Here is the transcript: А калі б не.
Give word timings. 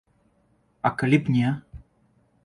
А 0.89 0.91
калі 1.01 1.19
б 1.27 1.35
не. 1.35 1.51